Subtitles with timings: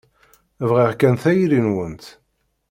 [0.69, 2.05] Bɣiɣ kan tayri-nwent.